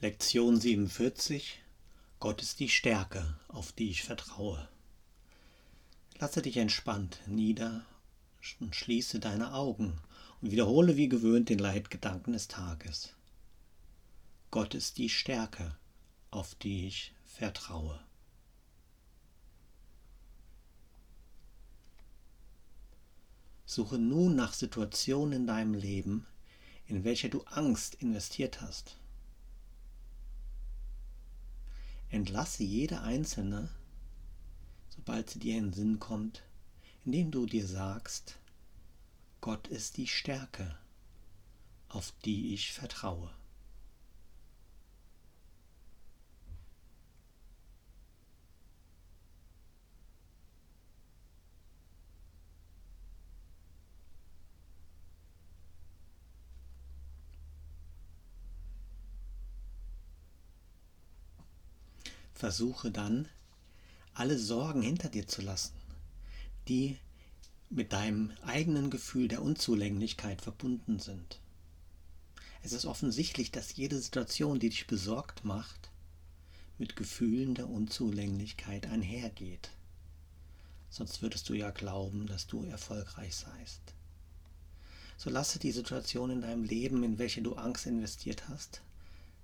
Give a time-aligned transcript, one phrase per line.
[0.00, 1.62] Lektion 47
[2.18, 4.68] Gott ist die Stärke, auf die ich vertraue.
[6.18, 7.86] Lasse dich entspannt nieder
[8.58, 10.00] und schließe deine Augen
[10.42, 13.14] und wiederhole wie gewöhnt den Leitgedanken des Tages.
[14.50, 15.76] Gott ist die Stärke,
[16.32, 17.98] auf die ich vertraue.
[23.64, 26.26] Suche nun nach Situationen in deinem Leben,
[26.86, 28.98] in welcher du Angst investiert hast.
[32.14, 33.68] Entlasse jede einzelne,
[34.88, 36.44] sobald sie dir in den Sinn kommt,
[37.04, 38.38] indem du dir sagst,
[39.40, 40.78] Gott ist die Stärke,
[41.88, 43.34] auf die ich vertraue.
[62.34, 63.28] Versuche dann,
[64.12, 65.74] alle Sorgen hinter dir zu lassen,
[66.68, 66.98] die
[67.70, 71.40] mit deinem eigenen Gefühl der Unzulänglichkeit verbunden sind.
[72.62, 75.90] Es ist offensichtlich, dass jede Situation, die dich besorgt macht,
[76.78, 79.70] mit Gefühlen der Unzulänglichkeit einhergeht.
[80.90, 83.80] Sonst würdest du ja glauben, dass du erfolgreich seist.
[85.16, 88.82] So lasse die Situation in deinem Leben, in welche du Angst investiert hast,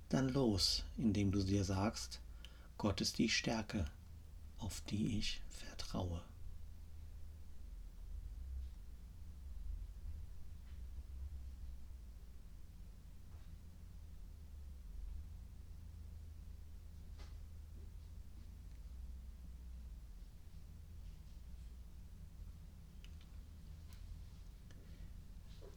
[0.09, 2.19] dann los, indem du dir sagst,
[2.81, 3.85] Gott ist die Stärke,
[4.57, 6.19] auf die ich vertraue.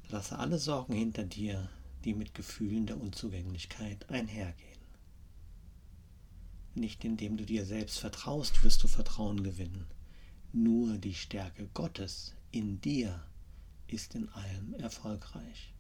[0.09, 1.69] Lasse alle Sorgen hinter dir,
[2.07, 4.84] die mit Gefühlen der Unzugänglichkeit einhergehen.
[6.75, 9.87] Nicht indem du dir selbst vertraust, wirst du Vertrauen gewinnen.
[10.53, 13.25] Nur die Stärke Gottes in dir
[13.87, 15.73] ist in allem erfolgreich.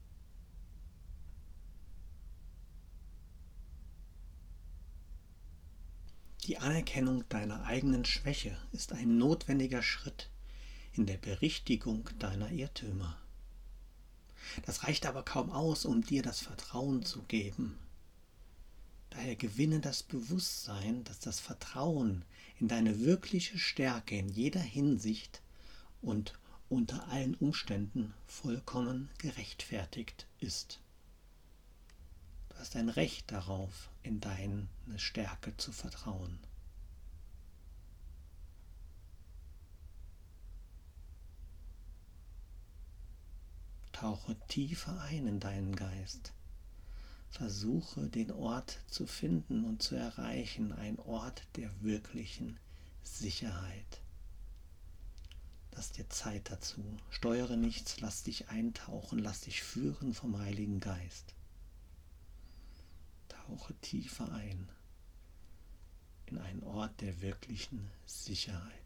[6.45, 10.29] Die Anerkennung deiner eigenen Schwäche ist ein notwendiger Schritt
[10.93, 13.17] in der Berichtigung deiner Irrtümer.
[14.67, 17.79] Das reicht aber kaum aus, um dir das Vertrauen zu geben,
[19.15, 22.25] Daher gewinne das Bewusstsein, dass das Vertrauen
[22.59, 25.41] in deine wirkliche Stärke in jeder Hinsicht
[26.03, 26.37] und
[26.69, 30.81] unter allen Umständen vollkommen gerechtfertigt ist.
[32.49, 34.67] Du hast ein Recht darauf, in deine
[34.97, 36.41] Stärke zu vertrauen.
[43.93, 46.33] Tauche tiefer ein in deinen Geist.
[47.35, 52.61] Versuche den Ort zu finden und zu erreichen, ein Ort der wirklichen
[53.03, 54.01] Sicherheit.
[55.73, 56.85] Lass dir Zeit dazu.
[57.11, 61.35] Steuere nichts, lass dich eintauchen, lass dich führen vom Heiligen Geist.
[63.29, 64.69] Tauche tiefer ein
[66.27, 68.84] in einen Ort der wirklichen Sicherheit.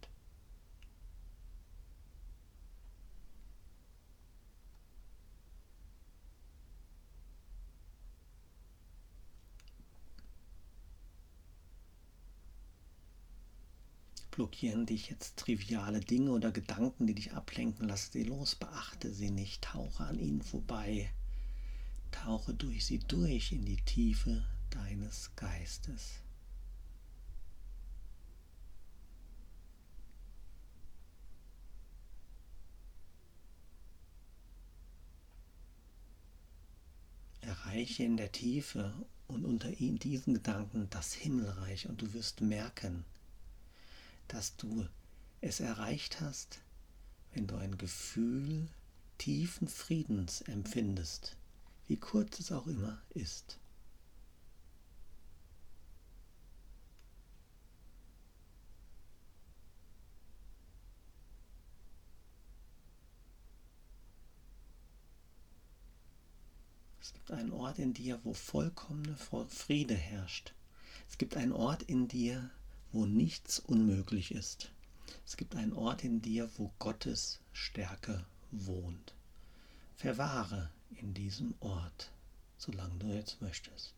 [14.39, 17.89] Blockieren dich jetzt triviale Dinge oder Gedanken, die dich ablenken.
[17.89, 21.11] Lass sie los, beachte sie nicht, tauche an ihnen vorbei.
[22.13, 26.21] Tauche durch sie durch in die Tiefe deines Geistes.
[37.41, 38.95] Erreiche in der Tiefe
[39.27, 43.05] und unter ihnen diesen Gedanken das Himmelreich und du wirst merken,
[44.29, 44.87] dass du
[45.41, 46.61] es erreicht hast,
[47.33, 48.69] wenn du ein Gefühl
[49.19, 51.37] tiefen Friedens empfindest,
[51.87, 53.59] wie kurz es auch immer ist.
[67.01, 69.17] Es gibt einen Ort in dir, wo vollkommene
[69.49, 70.53] Friede herrscht.
[71.09, 72.51] Es gibt einen Ort in dir,
[72.93, 74.73] wo nichts unmöglich ist.
[75.27, 79.15] Es gibt einen Ort in dir, wo Gottes Stärke wohnt.
[79.97, 82.13] Verwahre in diesem Ort,
[82.57, 83.95] solange du jetzt möchtest.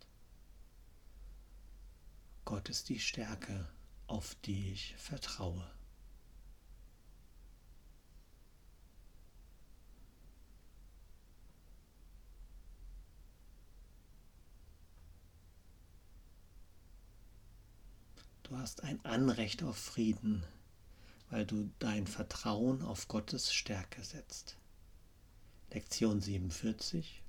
[2.45, 3.69] Gott ist die Stärke,
[4.07, 5.71] auf die ich vertraue.
[18.51, 20.43] Du hast ein Anrecht auf Frieden,
[21.31, 24.57] weil du dein Vertrauen auf Gottes Stärke setzt.
[25.73, 27.23] Lektion 47.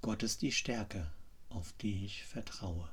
[0.00, 1.10] Gott ist die Stärke,
[1.48, 2.88] auf die ich vertraue.